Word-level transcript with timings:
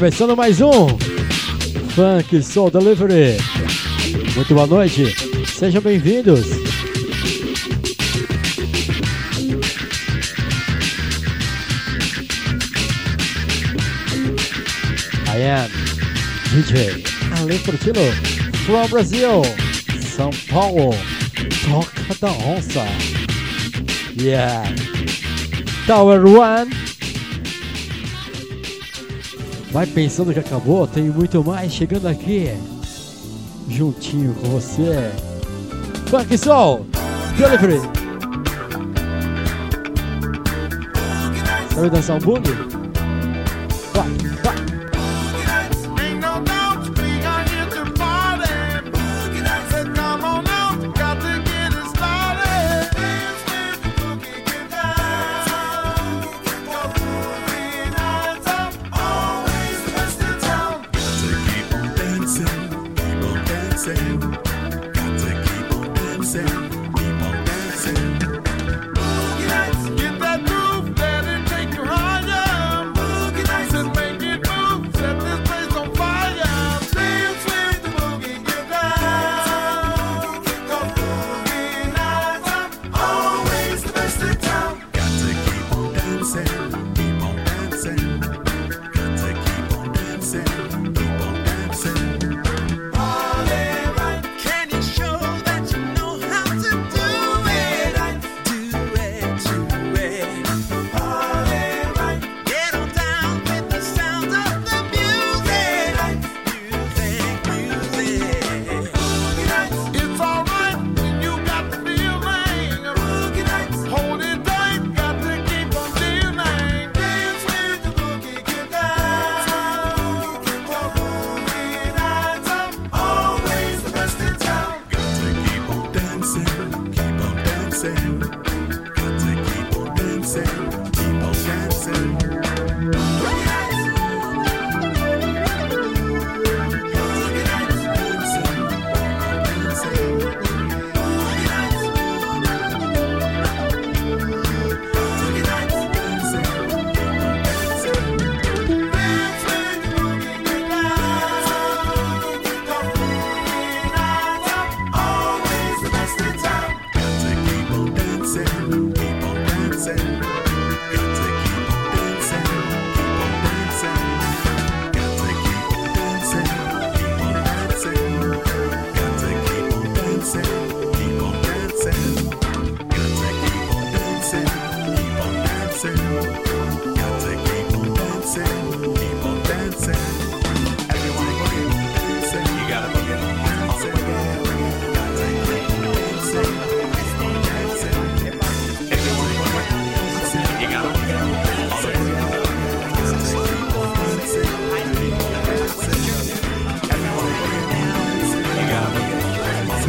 começando 0.00 0.34
mais 0.34 0.62
um 0.62 0.88
Funk 1.94 2.42
Soul 2.42 2.70
Delivery. 2.70 3.36
Muito 4.34 4.54
boa 4.54 4.66
noite, 4.66 5.14
sejam 5.46 5.82
bem-vindos. 5.82 6.46
I 15.26 15.42
am 15.44 15.68
DJ 16.54 17.04
Ale 17.38 17.58
Fortino, 17.58 18.00
from 18.64 18.88
Brasil, 18.88 19.42
São 20.00 20.30
Paulo, 20.50 20.94
Toca 21.68 22.14
da 22.18 22.32
Onça. 22.48 22.86
Yeah, 24.18 24.64
Tower 25.86 26.24
One. 26.24 26.79
Vai 29.70 29.86
pensando 29.86 30.32
que 30.32 30.40
acabou, 30.40 30.86
tem 30.86 31.04
muito 31.04 31.44
mais 31.44 31.72
chegando 31.72 32.08
aqui. 32.08 32.48
Juntinho 33.68 34.34
com 34.34 34.48
você. 34.48 35.12
Funk 36.06 36.36
Soul, 36.36 36.86
Delivery. 37.38 37.80
Sabe 41.72 41.90
dançar 41.90 42.16
um 42.16 42.20
bug? 42.20 42.69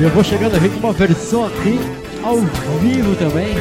E 0.01 0.03
Eu 0.03 0.09
vou 0.09 0.23
chegando 0.23 0.55
aqui 0.55 0.67
com 0.67 0.79
uma 0.79 0.93
versão 0.93 1.45
aqui 1.45 1.77
ao 2.23 2.37
vivo 2.79 3.15
também. 3.17 3.53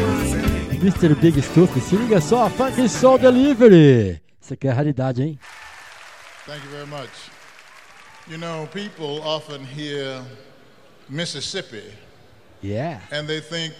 Mr. 0.80 1.14
Big 1.14 1.42
Stuff, 1.42 1.78
se 1.82 1.94
liga 1.96 2.18
só, 2.18 2.48
Funk 2.48 2.88
Soul 2.88 3.18
Delivery. 3.18 4.22
Isso 4.40 4.54
aqui 4.54 4.66
é 4.66 4.70
a 4.70 4.74
raridade, 4.74 5.22
hein? 5.22 5.38
Thank 6.46 6.64
you 6.64 6.70
very 6.70 6.86
much. 6.86 7.10
You 8.26 8.38
know, 8.38 8.66
people 8.68 9.20
often 9.22 9.66
hear 9.66 10.22
Mississippi. 11.10 11.84
Yeah. 12.62 13.02
And 13.12 13.26
they 13.26 13.42
think 13.42 13.74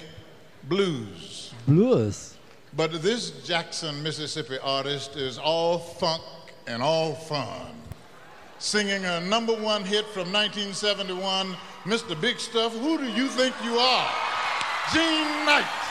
blues. 0.64 1.54
Blues. 1.66 2.34
But 2.74 3.00
this 3.00 3.30
Jackson, 3.42 4.02
Mississippi 4.02 4.58
artist 4.62 5.16
is 5.16 5.38
all 5.38 5.78
funk 5.78 6.22
and 6.66 6.82
all 6.82 7.14
fun. 7.14 7.72
Singing 8.58 9.06
a 9.06 9.18
number 9.22 9.54
one 9.54 9.82
hit 9.82 10.04
from 10.12 10.30
1971 10.30 11.56
Mr. 11.84 12.20
Big 12.20 12.38
Stuff, 12.38 12.76
who 12.76 12.98
do 12.98 13.10
you 13.10 13.26
think 13.28 13.54
you 13.64 13.78
are? 13.78 14.08
Gene 14.92 15.46
Knight. 15.46 15.89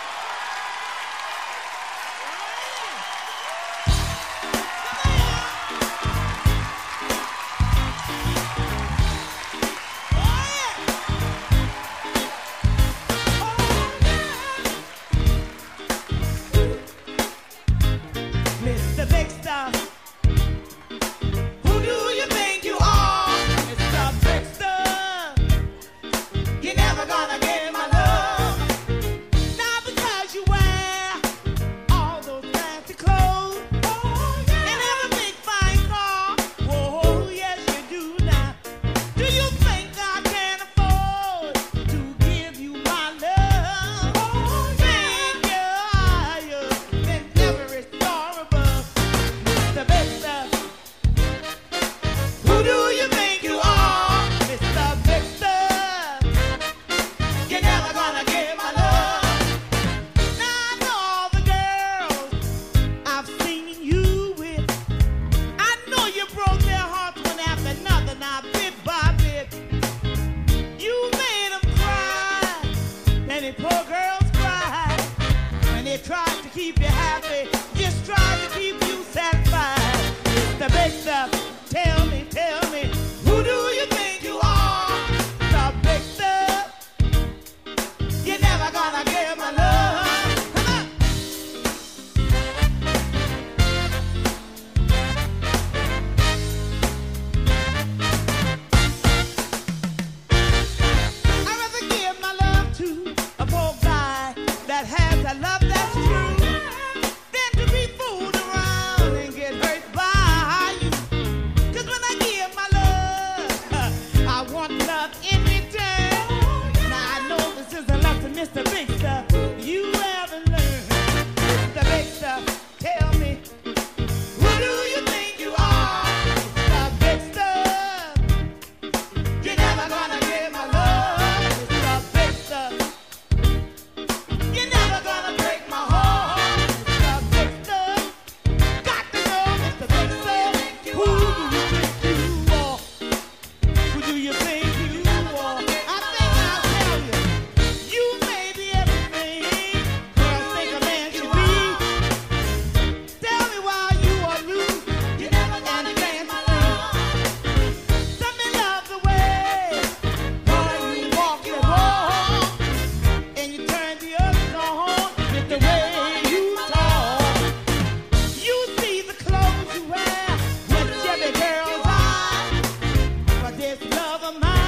This 173.69 173.91
love 173.91 174.23
of 174.23 174.41
mine 174.41 174.58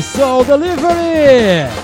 Soul 0.00 0.44
Delivery! 0.44 1.79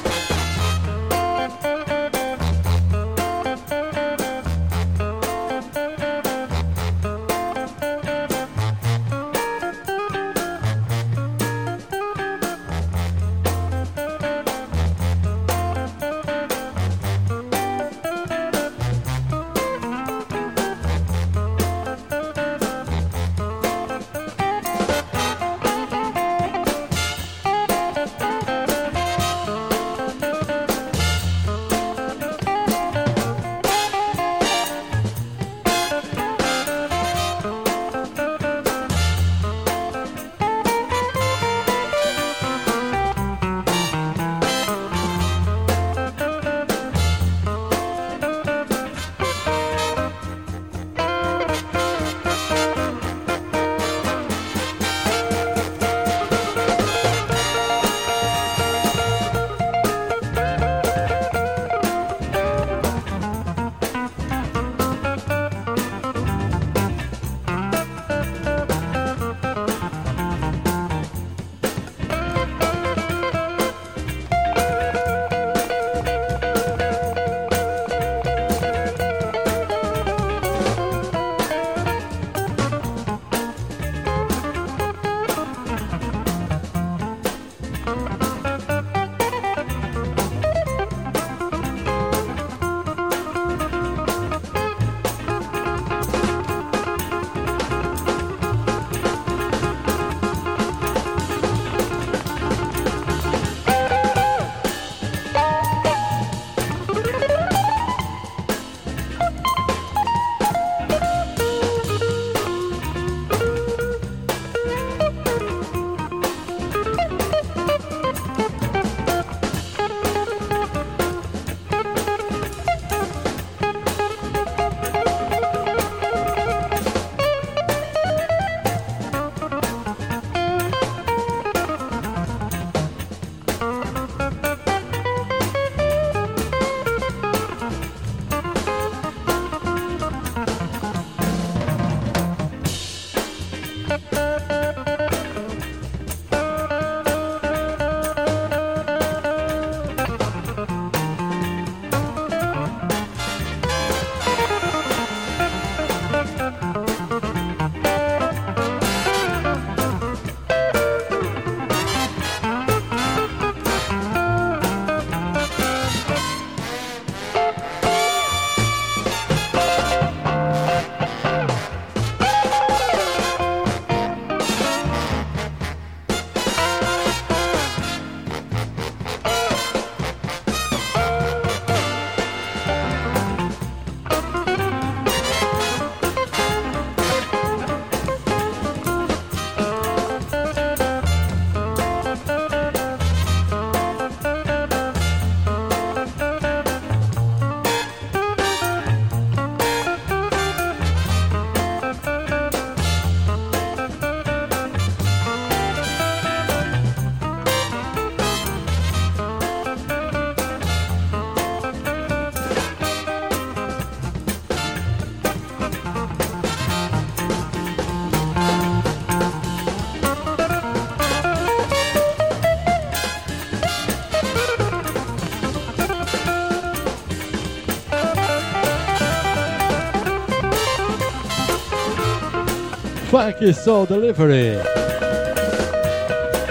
Funk 233.26 233.52
Soul 233.54 233.87
Delivery. 233.87 234.56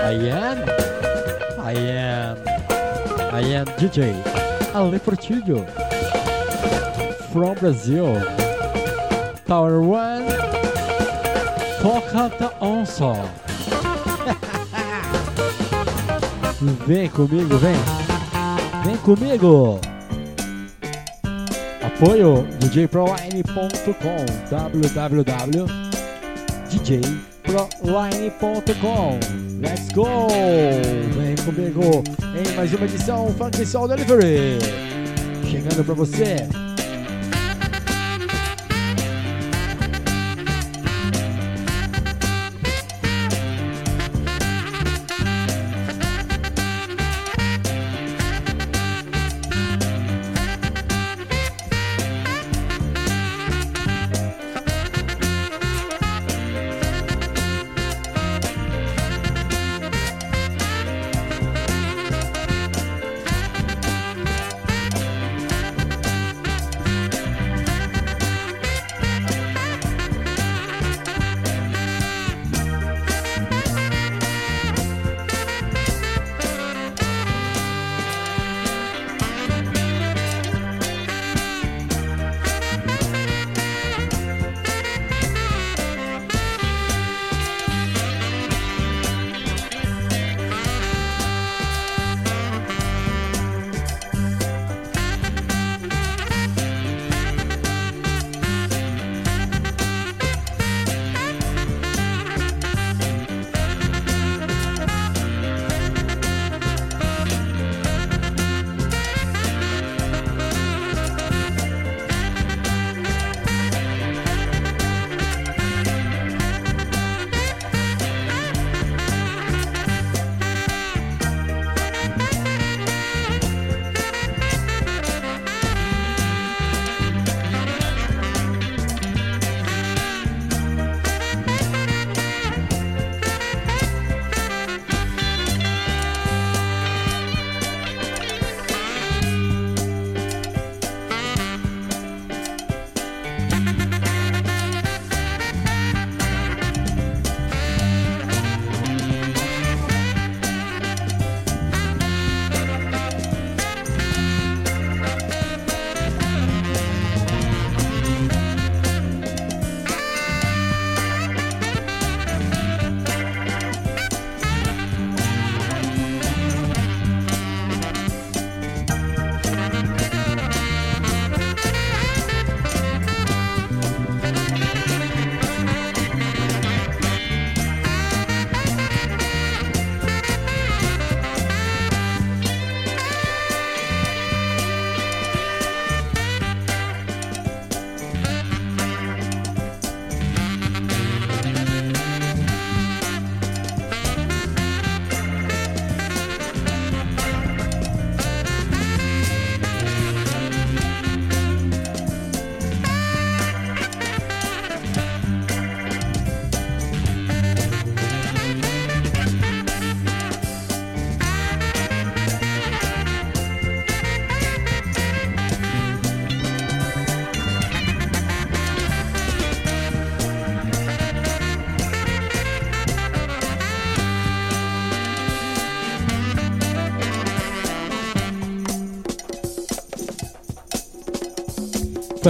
I 0.04 0.12
am, 0.28 0.58
I 1.58 1.72
am, 1.72 2.38
I 3.32 3.40
am 3.40 3.66
DJ 3.80 4.14
Ale 4.74 5.00
Portillo 5.00 5.66
from 7.32 7.56
Brazil. 7.56 8.22
Tower 9.48 9.80
One, 9.80 10.26
Toca 11.82 12.30
da 12.38 12.52
Onça. 12.60 13.14
Vem 16.86 17.10
comigo, 17.10 17.58
vem. 17.58 17.76
Vem 18.84 18.98
comigo! 18.98 19.80
Apoio 21.82 22.46
djproline.com 22.60 24.26
www.djproline.com 26.76 29.20
Let's 29.62 29.88
go! 29.94 30.28
Vem 31.16 31.36
comigo 31.46 32.04
em 32.36 32.44
mais 32.56 32.74
uma 32.74 32.86
edição 32.86 33.34
Funk 33.34 33.66
Soul 33.66 33.88
Delivery 33.88 34.60
Chegando 35.50 35.86
pra 35.86 35.94
você 35.94 36.46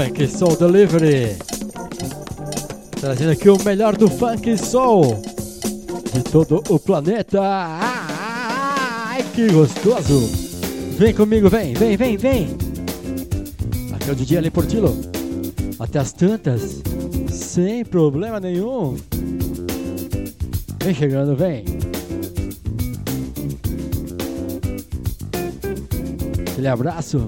Funk 0.05 0.27
Soul 0.27 0.55
Delivery. 0.55 1.35
Trazendo 3.01 3.31
aqui 3.31 3.49
o 3.49 3.57
melhor 3.63 3.97
do 3.97 4.07
Funk 4.07 4.55
Soul 4.55 5.19
de 6.13 6.21
todo 6.31 6.63
o 6.69 6.79
planeta. 6.79 7.41
Ai, 7.41 9.23
que 9.33 9.51
gostoso! 9.51 10.29
Vem 10.95 11.11
comigo, 11.11 11.49
vem, 11.49 11.73
vem, 11.73 11.97
vem, 11.97 12.17
vem. 12.17 12.55
Aqui 13.93 14.09
é 14.09 14.11
o 14.11 14.15
DJ 14.15 14.37
Ali 14.37 14.51
Portillo. 14.51 14.95
Até 15.79 15.97
as 15.97 16.13
tantas, 16.13 16.83
sem 17.31 17.83
problema 17.83 18.39
nenhum. 18.39 18.95
Vem 20.83 20.93
chegando, 20.93 21.35
vem. 21.35 21.65
Aquele 26.51 26.67
abraço 26.67 27.27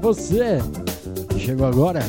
pra 0.00 0.08
você 0.08 0.58
chegou 1.38 1.66
agora. 1.66 2.00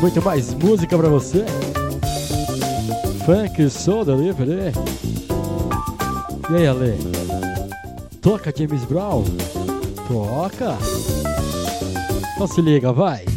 muito 0.00 0.22
mais 0.22 0.52
música 0.54 0.96
pra 0.96 1.08
você. 1.08 1.44
Funk 3.24 3.68
Soda 3.70 4.14
Livre. 4.14 4.72
E 6.50 6.54
aí, 6.54 6.66
Ale? 6.66 6.98
Toca 8.20 8.52
James 8.56 8.84
Brown? 8.84 9.24
Toca! 10.08 10.76
Então 12.34 12.46
se 12.46 12.60
liga, 12.60 12.92
vai! 12.92 13.35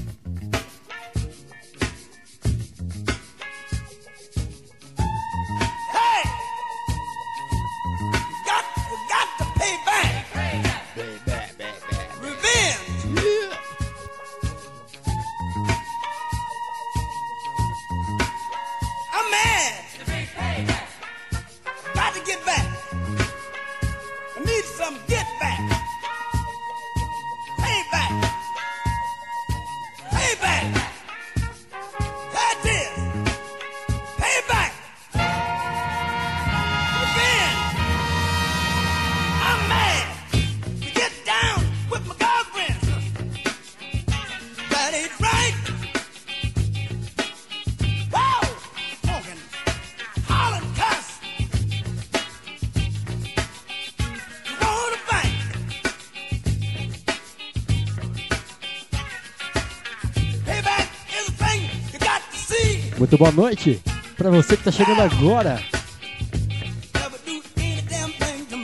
boa 63.19 63.31
noite 63.33 63.81
para 64.15 64.29
você 64.29 64.55
que 64.55 64.61
está 64.67 64.71
chegando 64.71 65.01
agora. 65.01 65.61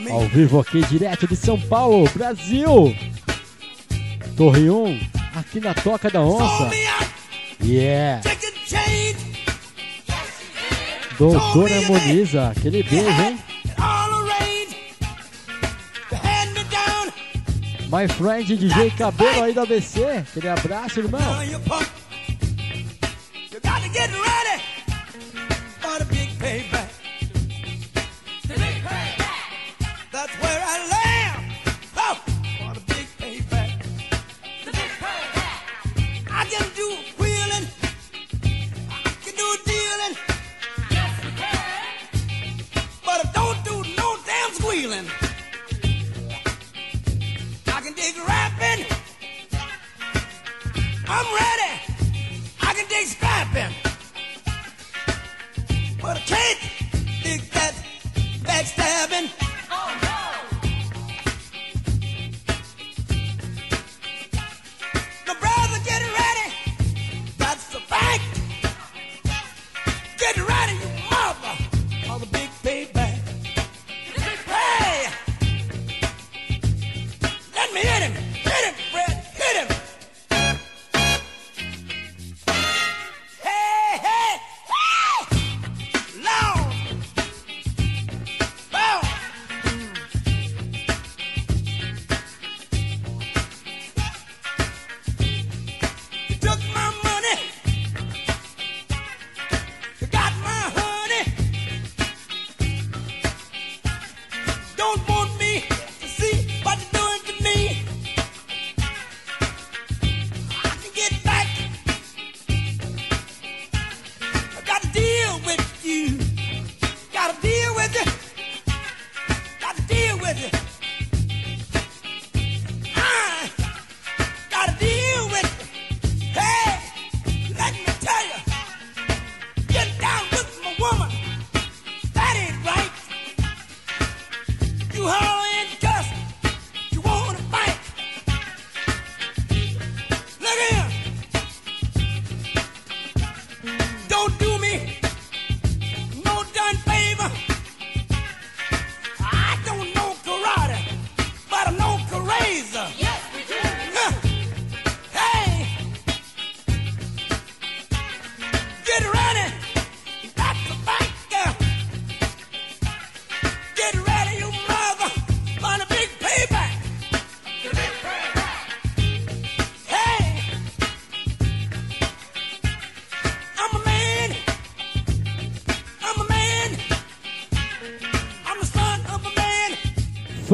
Ao 0.09 0.21
vivo 0.29 0.61
aqui, 0.61 0.81
direto 0.87 1.27
de 1.27 1.35
São 1.35 1.59
Paulo, 1.59 2.09
Brasil. 2.13 2.95
Torre 4.37 4.69
1, 4.69 4.99
aqui 5.35 5.59
na 5.59 5.73
Toca 5.73 6.09
da 6.09 6.21
Onça. 6.21 6.71
Yeah. 7.61 8.21
Doutora 11.19 11.81
Moniza, 11.81 12.49
aquele 12.49 12.81
beijo, 12.81 13.21
hein? 13.21 13.37
My 17.91 18.07
friend 18.07 18.55
DJ 18.55 18.91
Cabelo 18.91 19.43
aí 19.43 19.53
da 19.53 19.65
BC, 19.65 20.23
aquele 20.29 20.47
abraço, 20.47 21.01
irmão. 21.01 21.19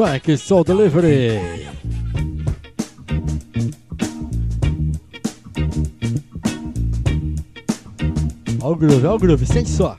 Funk 0.02 0.36
Soul 0.36 0.64
Delivery. 0.64 1.38
Ó 8.60 8.72
o 8.72 8.74
groove, 8.74 9.06
ó 9.06 9.14
o 9.14 9.18
groove, 9.18 9.46
sente 9.46 9.70
só. 9.70 9.96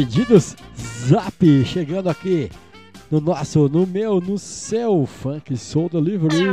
Pedidos 0.00 0.56
Zap 1.06 1.64
chegando 1.66 2.08
aqui 2.08 2.50
no 3.10 3.20
nosso, 3.20 3.68
no 3.68 3.86
meu, 3.86 4.18
no 4.18 4.38
seu 4.38 5.04
Funk 5.04 5.54
Soul 5.58 5.90
Delivery. 5.90 6.46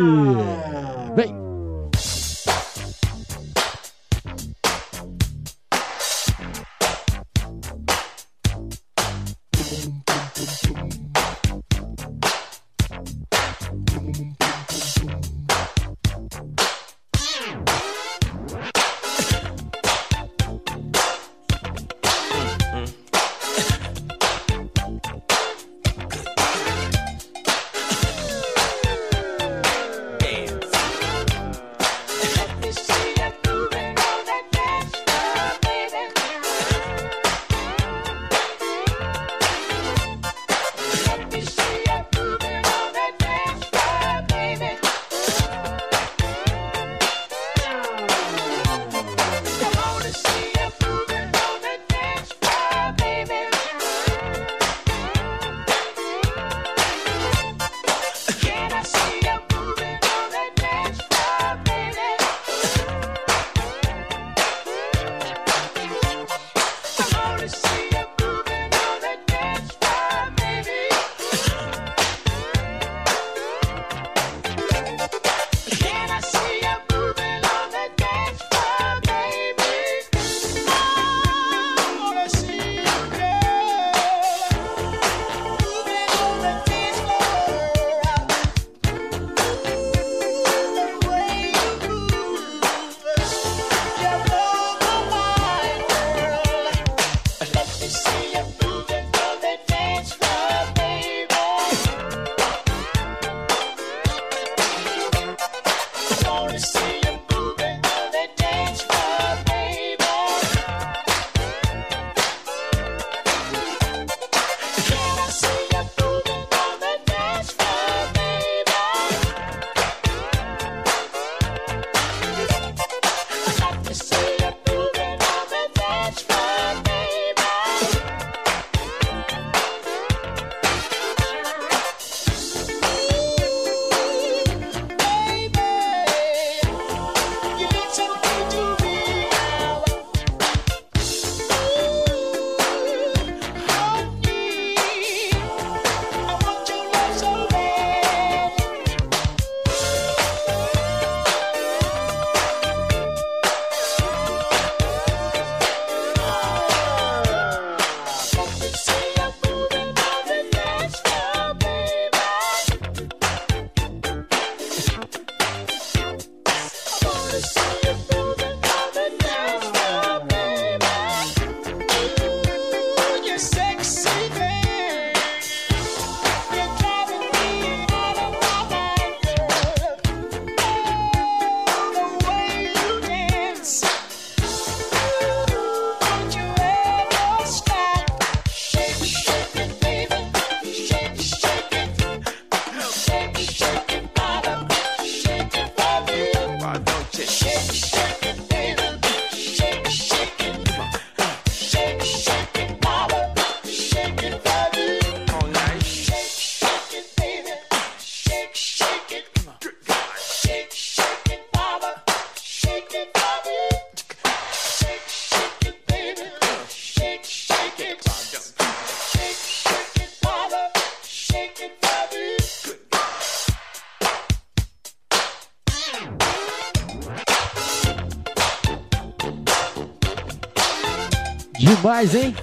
Demais, 231.98 232.14
hein? 232.14 232.36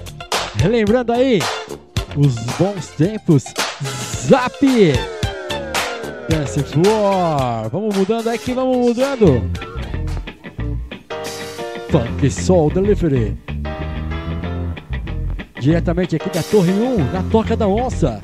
Relembrando 0.57 1.13
aí 1.13 1.39
os 2.17 2.35
bons 2.57 2.87
tempos. 2.97 3.45
Zap! 4.27 4.59
Dance 6.27 6.61
Floor. 6.61 7.69
Vamos 7.71 7.95
mudando 7.95 8.27
aqui, 8.27 8.53
vamos 8.53 8.75
mudando. 8.75 9.49
Funk 11.89 12.29
Soul 12.29 12.69
Delivery. 12.69 13.37
Diretamente 15.57 16.17
aqui 16.17 16.29
da 16.31 16.43
Torre 16.43 16.73
1, 16.73 17.13
na 17.13 17.23
Toca 17.31 17.55
da 17.55 17.65
Onça. 17.65 18.19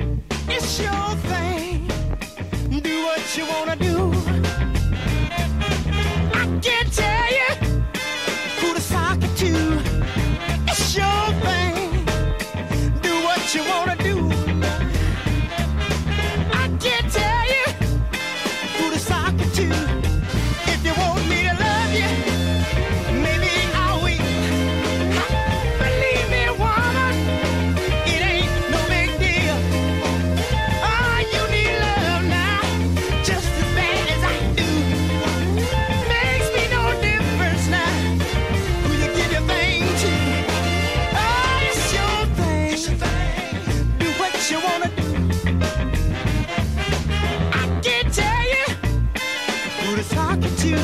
you. 50.65 50.77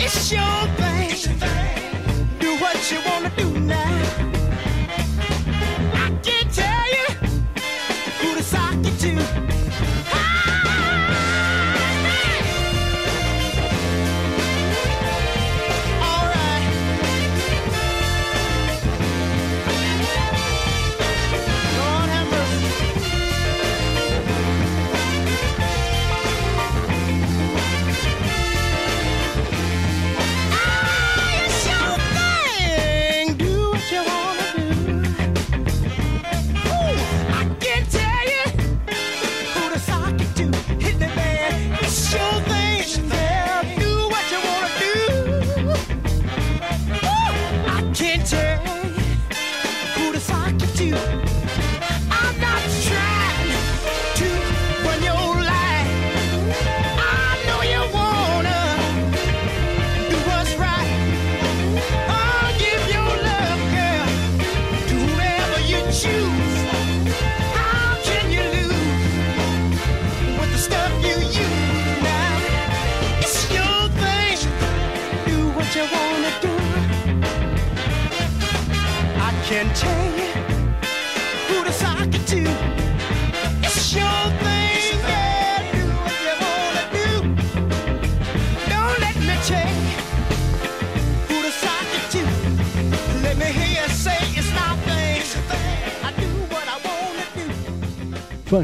It's 0.00 0.32
your 0.32 0.71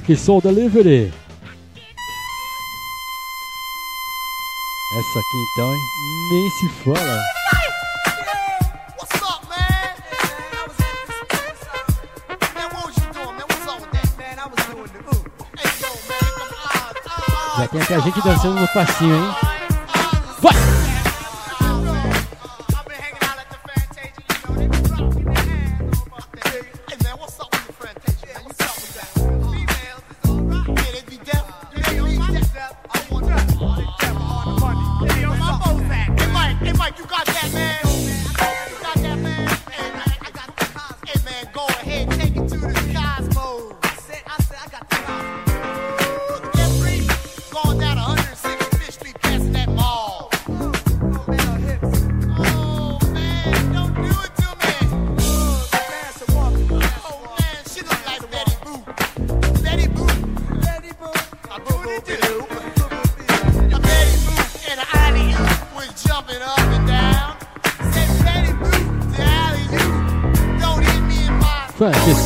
Rock 0.09 0.17
Soul 0.17 0.41
Delivery. 0.41 1.13
Essa 4.97 5.19
aqui 5.19 5.37
então, 5.53 5.75
hein? 5.75 5.81
Nem 6.31 6.51
se 6.51 6.69
fala. 6.83 7.23
Já 17.59 17.69
tem 17.69 17.83
até 17.83 17.95
a 17.97 18.01
gente 18.01 18.23
dançando 18.23 18.61
no 18.61 18.69
passinho, 18.69 19.15
hein? 19.15 19.35
Vai! 20.41 20.68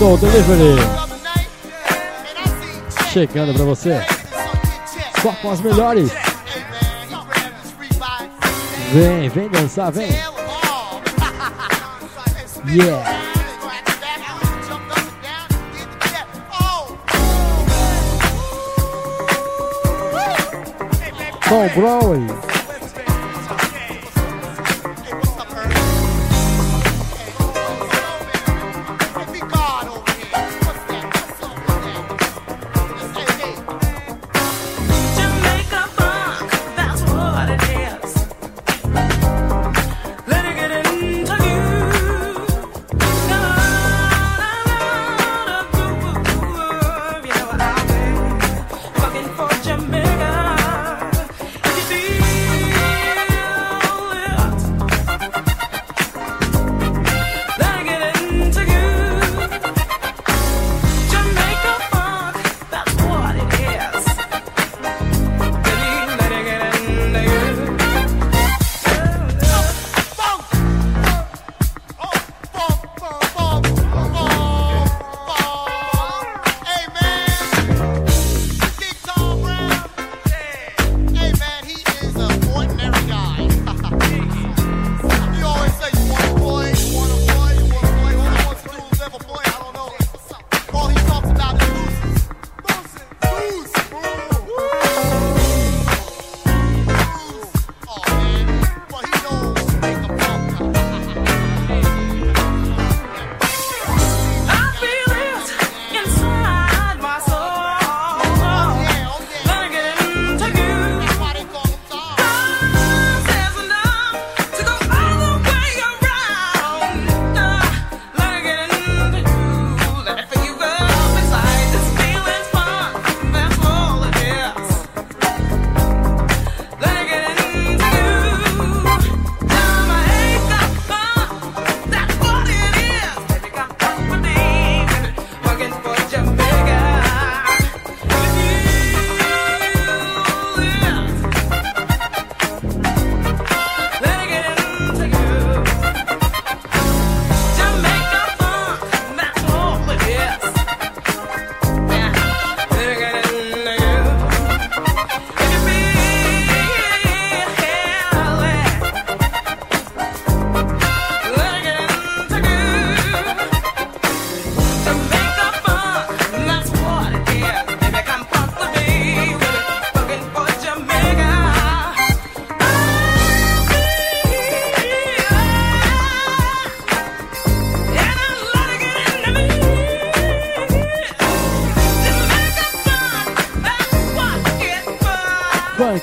Soul 0.03 0.19
Delivery. 0.19 0.75
Chegando 3.13 3.55
pra 3.55 3.65
você. 3.65 4.05
Só 5.23 5.31
com 5.35 5.53
as 5.53 5.61
melhores. 5.61 6.11
Vem, 8.93 9.29
vem 9.29 9.49
dançar, 9.49 9.93
vem. 9.93 10.09
Yeah. 12.65 13.05
Tom 21.49 21.69
Brown. 21.75 22.52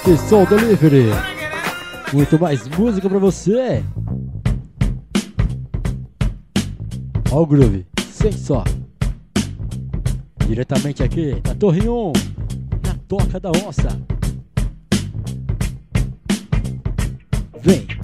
Rock 0.03 0.17
Soul 0.29 0.45
Delivery. 0.45 1.09
Muito 2.13 2.39
mais 2.39 2.65
música 2.69 3.09
pra 3.09 3.19
você. 3.19 3.83
Olha 7.31 7.41
o 7.41 7.45
groove, 7.45 7.85
sem 8.11 8.31
só. 8.31 8.63
Diretamente 10.47 11.03
aqui 11.03 11.41
na 11.45 11.53
Torre 11.53 11.87
1, 11.87 12.13
na 12.85 12.95
Toca 13.07 13.39
da 13.39 13.51
Onça. 13.51 13.89
Vem. 17.61 17.98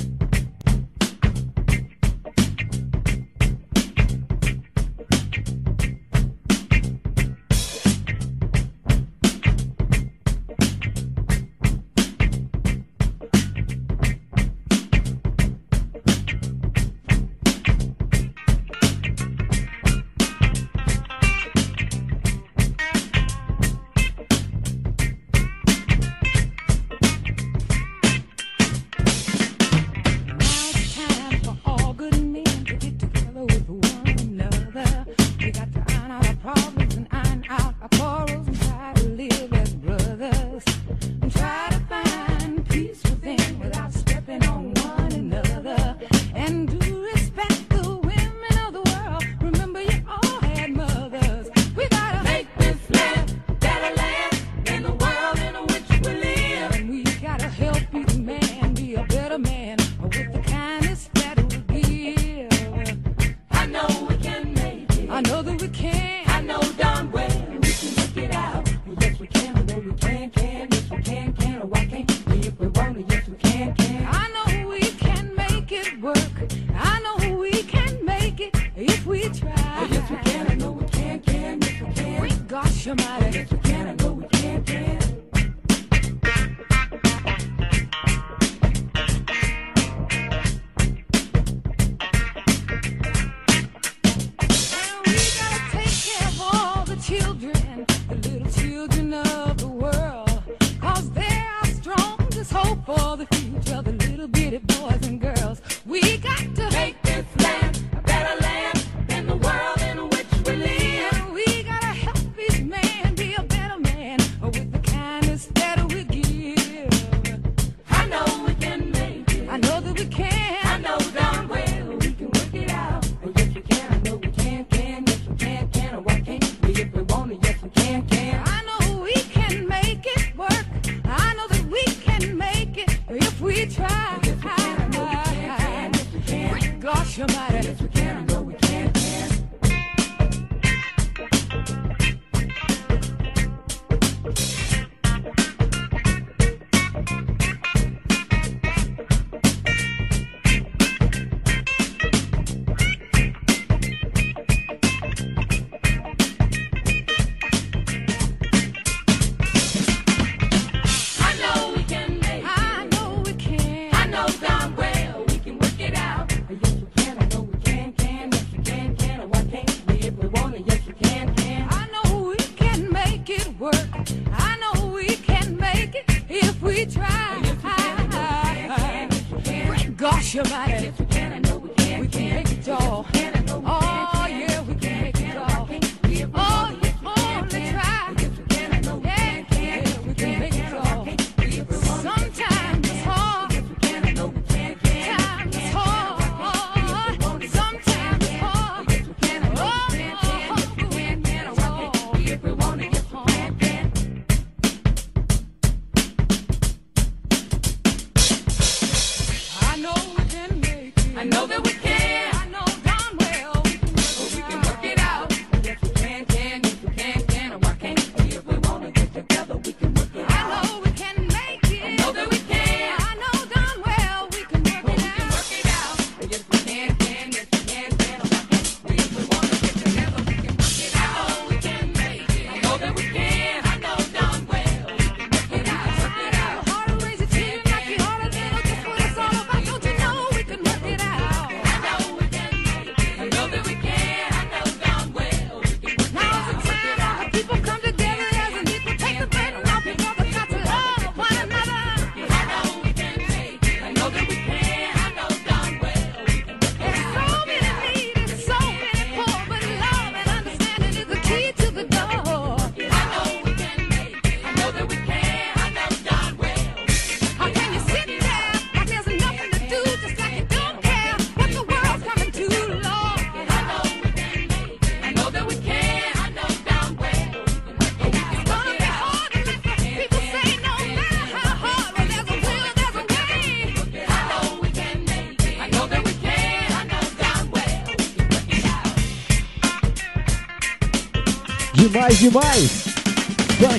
demais. 292.30 292.86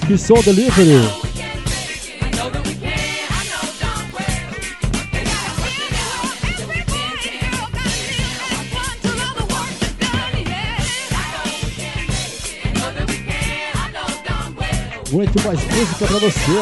you 0.08 0.16
Soul 0.16 0.42
Delivery. 0.42 1.26
muito 15.10 15.42
mais 15.46 15.58
música 15.64 16.06
pra 16.06 16.18
você. 16.18 16.52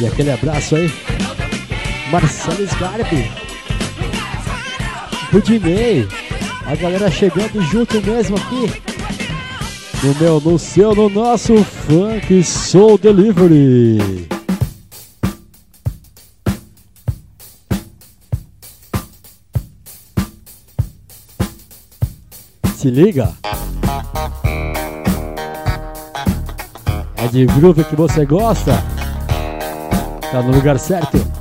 E 0.00 0.06
aquele 0.06 0.32
abraço 0.32 0.74
aí, 0.74 0.92
Marcelo 2.10 2.66
Scarpe. 2.66 3.30
Budinei. 5.30 6.23
A 6.66 6.74
galera 6.74 7.10
chegando 7.10 7.60
junto 7.62 8.00
mesmo 8.00 8.36
aqui. 8.36 8.82
No 10.02 10.14
meu, 10.14 10.40
no 10.40 10.58
seu, 10.58 10.94
no 10.94 11.08
nosso 11.08 11.62
Funk 11.62 12.42
Soul 12.42 12.98
Delivery. 12.98 14.28
Se 22.74 22.90
liga. 22.90 23.32
É 27.16 27.28
de 27.28 27.46
groove 27.46 27.84
que 27.84 27.96
você 27.96 28.24
gosta. 28.24 28.72
Tá 30.32 30.42
no 30.42 30.50
lugar 30.50 30.78
certo. 30.78 31.33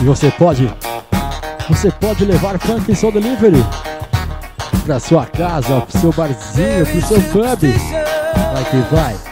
E 0.00 0.04
você 0.04 0.30
pode, 0.30 0.72
você 1.68 1.90
pode 1.90 2.24
levar 2.24 2.58
funk 2.58 2.90
em 2.90 2.94
seu 2.94 3.10
delivery 3.10 3.64
para 4.86 5.00
sua 5.00 5.26
casa, 5.26 5.80
pro 5.80 6.00
seu 6.00 6.12
barzinho, 6.12 6.86
pro 6.86 7.02
seu 7.02 7.20
pub. 7.22 7.62
Vai 8.52 8.64
que 8.64 8.94
vai. 8.94 9.27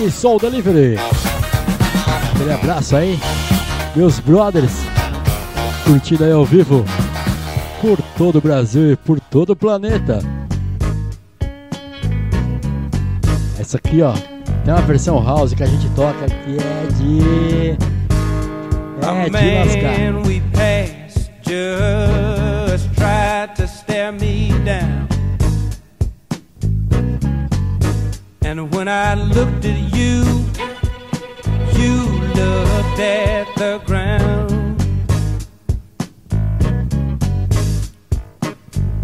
e 0.00 0.10
Soul 0.10 0.38
Delivery. 0.38 0.96
Aquele 2.34 2.52
abraço 2.52 2.94
aí, 2.94 3.18
meus 3.96 4.20
brothers, 4.20 4.72
curtindo 5.84 6.24
aí 6.24 6.32
ao 6.32 6.44
vivo 6.44 6.84
por 7.80 8.00
todo 8.16 8.38
o 8.38 8.40
Brasil 8.40 8.92
e 8.92 8.96
por 8.96 9.18
todo 9.18 9.50
o 9.50 9.56
planeta. 9.56 10.20
Essa 13.58 13.78
aqui, 13.78 14.00
ó, 14.02 14.12
tem 14.64 14.72
uma 14.72 14.82
versão 14.82 15.22
house 15.24 15.52
que 15.52 15.62
a 15.62 15.66
gente 15.66 15.88
toca 15.90 16.26
que 16.26 16.56
é 16.56 16.86
de. 16.96 17.78
É 19.00 19.30
de 19.30 19.30
lascar. 19.58 19.98
And 28.58 28.74
when 28.74 28.88
I 28.88 29.14
looked 29.14 29.64
at 29.66 29.78
you, 29.94 30.24
you 31.80 31.94
looked 32.34 32.98
at 32.98 33.46
the 33.54 33.80
ground. 33.86 34.82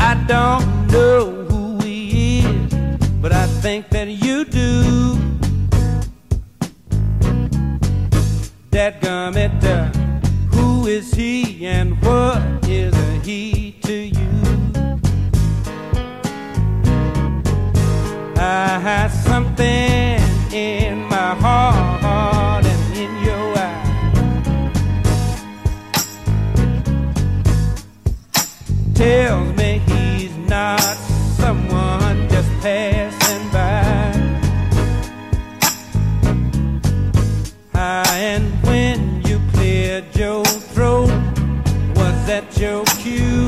I 0.01 0.15
don't 0.27 0.89
know 0.89 1.47
who 1.49 1.79
he 1.85 2.41
is, 2.41 2.75
but 3.23 3.31
I 3.31 3.47
think 3.47 3.91
that 3.91 4.09
you 4.09 4.45
do. 4.45 5.15
That 8.71 9.01
gummit, 9.01 9.63
uh, 9.63 9.87
who 10.49 10.89
is 10.89 11.15
he 11.15 11.65
and 11.65 12.03
what 12.03 12.64
I 18.75 18.79
had 18.79 19.13
something 19.13 20.21
in 20.53 21.05
my 21.05 21.37
heart 21.37 22.65
and 22.67 22.97
in 22.99 23.13
your 23.23 23.57
eyes. 23.57 24.73
Tells 28.97 29.57
me 29.57 29.81
he's 29.87 30.37
not 30.49 30.81
someone 31.39 32.29
just 32.29 32.51
passing 32.63 33.49
by. 33.53 34.13
And 37.77 38.45
when 38.65 39.23
you 39.23 39.39
cleared 39.53 40.17
your 40.17 40.45
throat, 40.45 41.13
was 41.95 42.27
that 42.27 42.59
your 42.59 42.85
cue? 42.99 43.47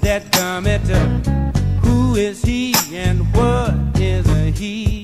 That 0.00 0.32
uh, 0.90 1.06
who 1.82 2.14
is 2.16 2.40
he 2.40 2.74
and 2.94 3.20
what 3.34 3.74
is 4.00 4.26
a 4.30 4.50
he 4.50 4.95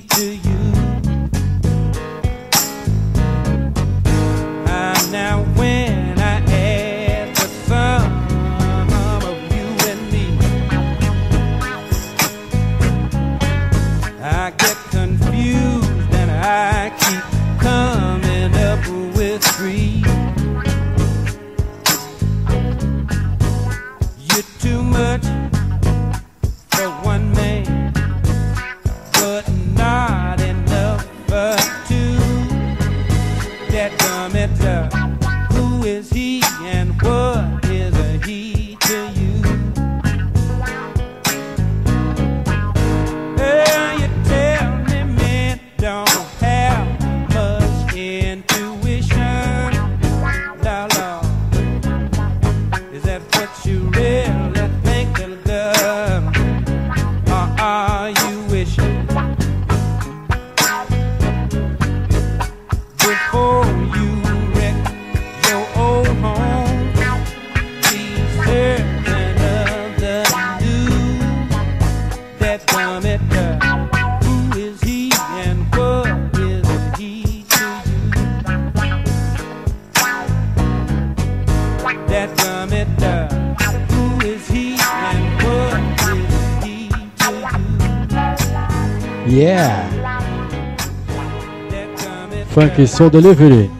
Funk 92.72 92.88
Soul 92.88 93.10
Delivery. 93.10 93.70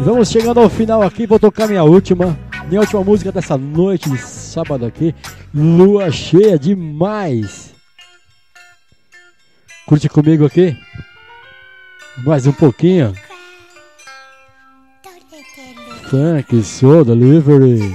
Vamos 0.00 0.30
chegando 0.30 0.60
ao 0.60 0.70
final 0.70 1.02
aqui, 1.02 1.26
vou 1.26 1.38
tocar 1.38 1.68
minha 1.68 1.84
última, 1.84 2.38
minha 2.66 2.80
última 2.80 3.04
música 3.04 3.30
dessa 3.30 3.58
noite 3.58 4.08
de 4.08 4.16
sábado 4.16 4.86
aqui. 4.86 5.14
Lua 5.54 6.10
cheia 6.10 6.58
demais. 6.58 7.74
Curte 9.86 10.08
comigo 10.08 10.46
aqui? 10.46 10.74
Mais 12.24 12.46
um 12.46 12.52
pouquinho. 12.52 13.14
Funk 16.08 16.62
Soul 16.62 17.04
Delivery. 17.04 17.94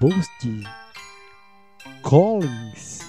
Boost 0.00 0.66
Collins. 2.02 2.99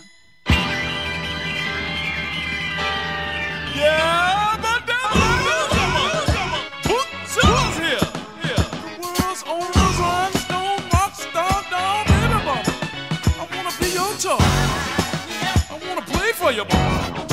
For 16.52 16.58
you, 16.58 16.66
mama. 16.66 17.28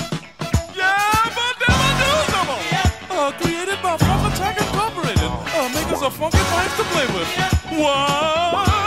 Yeah, 0.76 1.34
but 1.34 1.54
Uh, 3.10 3.32
created 3.40 3.82
by 3.82 3.96
Funk 3.96 4.32
Attack 4.32 4.60
Incorporated. 4.60 5.24
Uh, 5.24 5.68
make 5.74 5.90
us 5.92 6.02
a 6.02 6.10
funky 6.10 6.38
place 6.38 6.76
to 6.76 6.84
play 6.94 7.06
with. 7.06 7.28
Yep, 7.36 8.77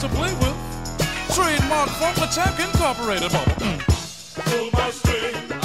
to 0.00 0.08
play 0.10 0.32
with. 0.34 0.54
Trademark 1.34 1.88
Funk 1.90 2.18
Attack 2.18 2.60
Incorporated, 2.60 3.32
Pull 3.32 4.70
my 4.72 4.90
string. 4.90 5.57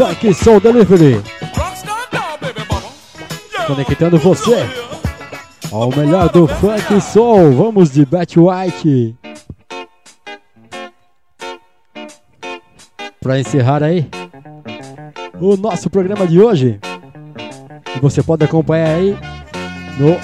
Funk 0.00 0.32
Soul 0.32 0.60
Delivery. 0.60 1.22
Conectando 3.66 4.16
você 4.16 4.56
ao 5.70 5.90
melhor 5.94 6.30
do 6.30 6.48
funk 6.48 6.98
soul. 7.02 7.52
Vamos 7.52 7.90
de 7.90 8.06
Bat 8.06 8.34
White. 8.40 9.14
Para 13.20 13.40
encerrar 13.40 13.82
aí 13.82 14.08
o 15.38 15.54
nosso 15.58 15.90
programa 15.90 16.26
de 16.26 16.40
hoje. 16.40 16.80
Você 18.00 18.22
pode 18.22 18.42
acompanhar 18.42 18.96
aí 18.96 19.14
no 19.98 20.16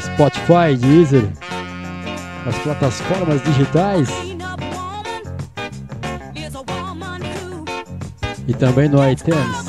Spotify, 0.00 0.74
Deezer, 0.74 1.28
as 2.46 2.56
plataformas 2.60 3.42
digitais. 3.42 4.27
e 8.48 8.54
também 8.54 8.88
no 8.88 8.98
iTunes. 9.08 9.67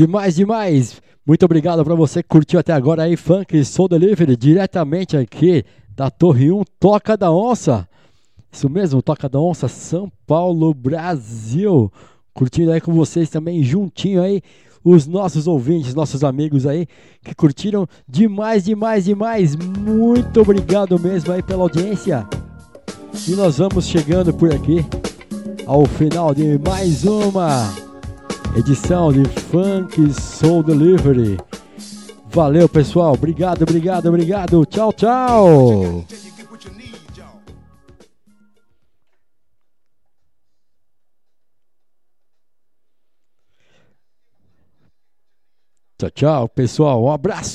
Demais, 0.00 0.36
demais. 0.36 1.02
Muito 1.26 1.44
obrigado 1.44 1.84
para 1.84 1.94
você 1.94 2.22
que 2.22 2.28
curtiu 2.30 2.58
até 2.58 2.72
agora 2.72 3.02
aí 3.02 3.18
Funk 3.18 3.62
Soul 3.62 3.86
Delivery 3.86 4.34
diretamente 4.34 5.14
aqui 5.14 5.62
da 5.94 6.10
Torre 6.10 6.50
1 6.50 6.62
Toca 6.80 7.18
da 7.18 7.30
Onça. 7.30 7.86
Isso 8.50 8.70
mesmo, 8.70 9.02
Toca 9.02 9.28
da 9.28 9.38
Onça, 9.38 9.68
São 9.68 10.10
Paulo, 10.26 10.72
Brasil. 10.72 11.92
Curtindo 12.32 12.72
aí 12.72 12.80
com 12.80 12.94
vocês 12.94 13.28
também 13.28 13.62
juntinho 13.62 14.22
aí 14.22 14.40
os 14.82 15.06
nossos 15.06 15.46
ouvintes, 15.46 15.94
nossos 15.94 16.24
amigos 16.24 16.66
aí 16.66 16.86
que 17.22 17.34
curtiram 17.34 17.86
demais, 18.08 18.64
demais, 18.64 19.04
demais. 19.04 19.54
Muito 19.54 20.40
obrigado 20.40 20.98
mesmo 20.98 21.30
aí 21.30 21.42
pela 21.42 21.64
audiência. 21.64 22.26
E 23.28 23.32
nós 23.32 23.58
vamos 23.58 23.86
chegando 23.86 24.32
por 24.32 24.50
aqui 24.50 24.82
ao 25.66 25.84
final 25.84 26.34
de 26.34 26.58
mais 26.58 27.04
uma 27.04 27.89
edição 28.56 29.12
de 29.12 29.24
Funk 29.24 30.12
Soul 30.12 30.62
Delivery. 30.62 31.38
Valeu, 32.26 32.68
pessoal. 32.68 33.14
Obrigado, 33.14 33.62
obrigado, 33.62 34.06
obrigado. 34.06 34.64
Tchau, 34.66 34.92
tchau. 34.92 36.04
Tchau, 45.98 46.10
tchau, 46.10 46.48
pessoal. 46.48 47.04
Um 47.04 47.10
abraço. 47.10 47.48